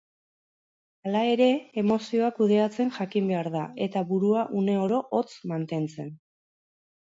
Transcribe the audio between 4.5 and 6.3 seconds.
uneoro hotz mantentzen.